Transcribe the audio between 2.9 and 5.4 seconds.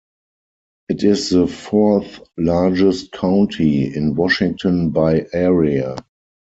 county in Washington by